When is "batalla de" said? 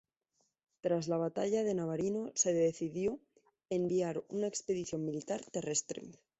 1.17-1.75